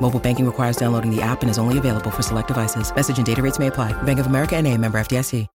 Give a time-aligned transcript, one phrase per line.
[0.00, 2.94] Mobile banking requires downloading the app and is only available for select devices.
[2.94, 3.92] Message and data rates may apply.
[4.04, 5.46] Bank of America and a member FDIC.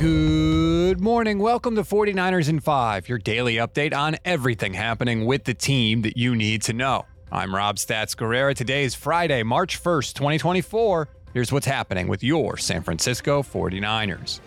[0.00, 1.38] Good morning.
[1.38, 6.16] Welcome to 49ers in 5, your daily update on everything happening with the team that
[6.16, 7.04] you need to know.
[7.30, 8.54] I'm Rob Stats Guerrera.
[8.54, 11.08] Today is Friday, March 1st, 2024.
[11.34, 14.40] Here's what's happening with your San Francisco 49ers.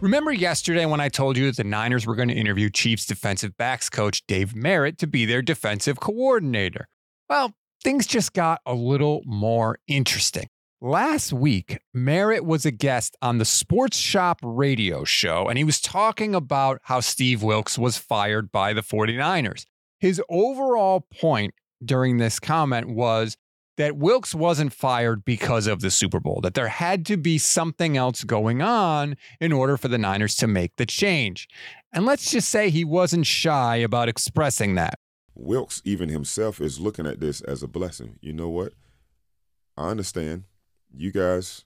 [0.00, 3.56] Remember yesterday when I told you that the Niners were going to interview Chiefs defensive
[3.56, 6.86] backs coach Dave Merritt to be their defensive coordinator?
[7.28, 10.46] Well, things just got a little more interesting.
[10.80, 15.80] Last week, Merritt was a guest on the Sports Shop radio show, and he was
[15.80, 19.64] talking about how Steve Wilks was fired by the 49ers.
[19.98, 21.54] His overall point
[21.84, 23.36] during this comment was
[23.78, 27.96] that Wilks wasn't fired because of the Super Bowl, that there had to be something
[27.96, 31.48] else going on in order for the Niners to make the change.
[31.92, 34.98] And let's just say he wasn't shy about expressing that.
[35.34, 38.18] Wilks, even himself, is looking at this as a blessing.
[38.20, 38.74] You know what?
[39.76, 40.44] I understand
[40.94, 41.64] you guys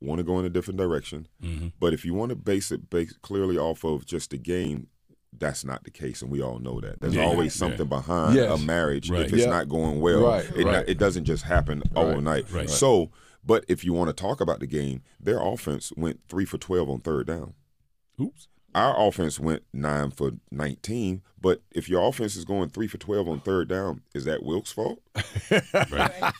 [0.00, 1.68] want to go in a different direction, Mm-hmm.
[1.78, 4.88] but if you want to base it base clearly off of just the game,
[5.38, 7.00] that's not the case, and we all know that.
[7.00, 7.58] There's Yeah, always yeah.
[7.68, 8.60] something behind Yes.
[8.60, 9.22] a marriage Right.
[9.26, 9.50] if it's Yeah.
[9.50, 10.22] not going well.
[10.22, 10.72] Right, It, right.
[10.72, 12.50] not- it doesn't just happen overnight.
[12.52, 12.68] right.
[12.70, 13.10] So,
[13.44, 16.88] but if you want to talk about the game, their offense went three for twelve
[16.90, 17.54] on third down.
[18.20, 18.48] Oops.
[18.74, 23.28] Our offense went nine for 19, but if your offense is going three for 12
[23.28, 24.98] on third down, is that Wilks' fault?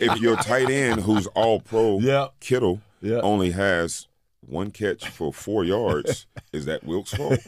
[0.00, 2.28] If your tight end, who's all pro, Yeah.
[2.40, 3.20] Kittle, Yeah.
[3.20, 4.06] only has
[4.46, 7.38] one catch for four yards, is that Wilks' fault?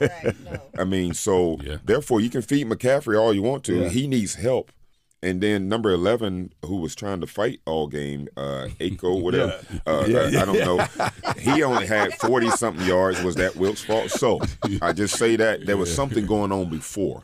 [0.78, 1.76] I mean, so Yeah.
[1.84, 3.82] therefore, you can feed McCaffrey all you want to.
[3.82, 3.88] Yeah.
[3.88, 4.72] He needs help.
[5.22, 10.04] And then number 11, who was trying to fight all game, uh, Aiko, whatever, uh,
[10.06, 10.42] Yeah, uh, yeah.
[10.42, 10.86] I don't know.
[11.38, 13.22] He only had 40 something yards.
[13.22, 14.10] Was that Wilks' fault?
[14.10, 14.40] So
[14.82, 17.22] I just say that there was something going on before.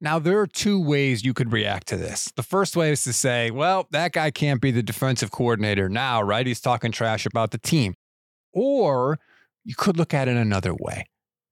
[0.00, 2.30] Now, there are two ways you could react to this.
[2.36, 6.20] The first way is to say, well, that guy can't be the defensive coordinator now,
[6.20, 6.46] right?
[6.46, 7.94] He's talking trash about the team.
[8.54, 9.18] Or
[9.64, 11.06] you could look at it another way.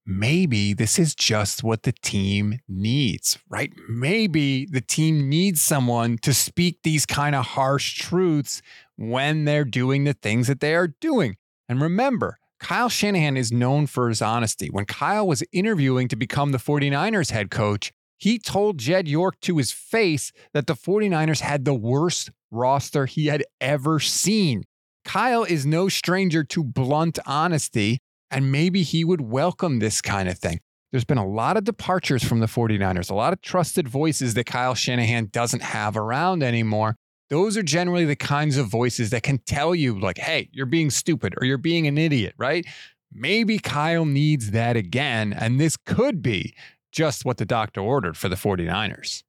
[0.05, 3.71] Maybe this is just what the team needs, right?
[3.87, 8.61] Maybe the team needs someone to speak these kind of harsh truths
[8.97, 11.37] when they're doing the things that they are doing.
[11.69, 14.69] And remember, Kyle Shanahan is known for his honesty.
[14.69, 19.57] When Kyle was interviewing to become the 49ers head coach, he told Jed York to
[19.57, 24.63] his face that the 49ers had the worst roster he had ever seen.
[25.05, 27.99] Kyle is no stranger to blunt honesty,
[28.31, 30.59] and maybe he would welcome this kind of thing.
[30.91, 34.45] There's been a lot of departures from the 49ers, a lot of trusted voices that
[34.45, 36.95] Kyle Shanahan doesn't have around anymore.
[37.29, 40.91] Those are generally the kinds of voices that can tell you, like, hey, you're being
[40.91, 42.65] stupid or you're being an idiot, right?
[43.11, 46.53] Maybe Kyle needs that again, and this could be
[46.91, 49.23] just what the doctor ordered for the 49ers.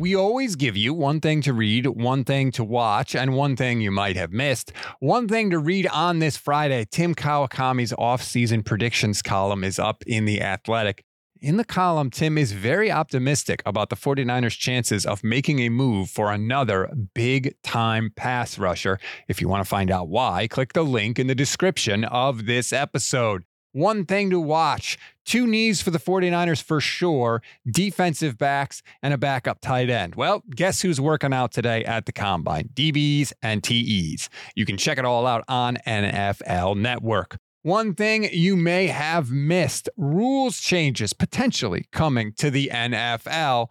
[0.00, 3.82] We always give you one thing to read, one thing to watch, and one thing
[3.82, 4.72] you might have missed.
[5.00, 10.24] One thing to read on this Friday Tim Kawakami's off-season predictions column is up in
[10.24, 11.04] The Athletic.
[11.42, 16.08] In the column, Tim is very optimistic about the 49ers' chances of making a move
[16.08, 18.98] for another big time pass rusher.
[19.28, 22.72] If you want to find out why, click the link in the description of this
[22.72, 23.44] episode.
[23.72, 27.40] One thing to watch two knees for the 49ers for sure,
[27.70, 30.16] defensive backs, and a backup tight end.
[30.16, 32.70] Well, guess who's working out today at the combine?
[32.74, 34.28] DBs and TEs.
[34.56, 37.38] You can check it all out on NFL Network.
[37.62, 43.68] One thing you may have missed rules changes potentially coming to the NFL.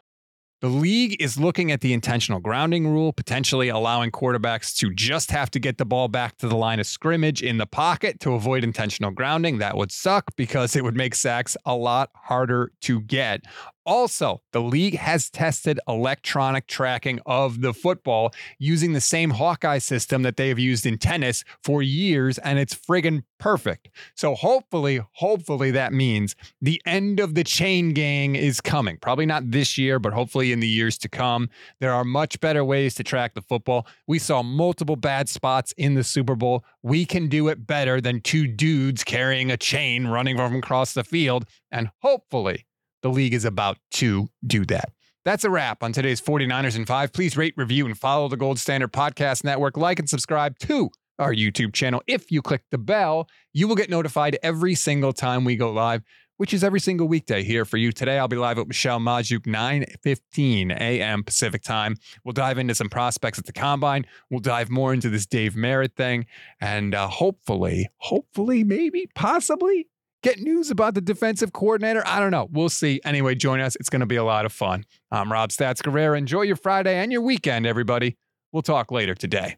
[0.61, 5.49] The league is looking at the intentional grounding rule, potentially allowing quarterbacks to just have
[5.51, 8.65] to get the ball back to the line of scrimmage in the pocket to avoid
[8.65, 9.59] intentional grounding.
[9.59, 13.45] That would suck because it would make sacks a lot harder to get.
[13.85, 20.23] Also, the league has tested electronic tracking of the football using the same Hawkeye system
[20.23, 23.89] that they have used in tennis for years, and it's friggin' perfect.
[24.15, 28.97] So, hopefully, hopefully that means the end of the chain gang is coming.
[28.97, 31.49] Probably not this year, but hopefully in the years to come.
[31.79, 33.87] There are much better ways to track the football.
[34.07, 36.63] We saw multiple bad spots in the Super Bowl.
[36.83, 41.03] We can do it better than two dudes carrying a chain running from across the
[41.03, 41.45] field.
[41.71, 42.65] And hopefully,
[43.01, 44.91] the league is about to do that.
[45.25, 47.13] That's a wrap on today's 49ers and 5.
[47.13, 49.77] Please rate, review, and follow the Gold Standard Podcast Network.
[49.77, 50.89] Like and subscribe to
[51.19, 52.01] our YouTube channel.
[52.07, 56.01] If you click the bell, you will get notified every single time we go live,
[56.37, 57.91] which is every single weekday here for you.
[57.91, 61.23] Today, I'll be live with Michelle Magdziuk, 9 15 a.m.
[61.23, 61.97] Pacific time.
[62.23, 64.05] We'll dive into some prospects at the combine.
[64.29, 66.25] We'll dive more into this Dave Merritt thing.
[66.61, 69.87] And uh, hopefully, hopefully, maybe, possibly,
[70.23, 72.03] get news about the defensive coordinator.
[72.05, 72.47] I don't know.
[72.51, 73.01] We'll see.
[73.03, 73.75] Anyway, join us.
[73.75, 74.85] It's going to be a lot of fun.
[75.11, 76.17] I'm Rob Stats Guerrera.
[76.17, 78.17] Enjoy your Friday and your weekend, everybody.
[78.51, 79.57] We'll talk later today.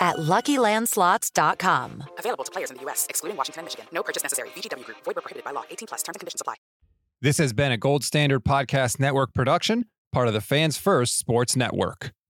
[0.00, 2.04] at LuckyLandSlots.com.
[2.18, 3.86] Available to players in the U.S., excluding Washington and Michigan.
[3.92, 4.48] No purchase necessary.
[4.50, 4.98] VGW Group.
[5.04, 5.64] Void where prohibited by law.
[5.70, 6.02] 18 plus.
[6.02, 6.54] Terms and conditions apply.
[7.20, 11.56] This has been a Gold Standard Podcast Network production, part of the Fans First Sports
[11.56, 12.14] Network.